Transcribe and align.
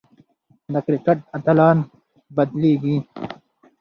د 0.71 0.73
کرکټ 0.85 1.19
اتلان 1.37 1.77
بدلېږي. 2.35 2.97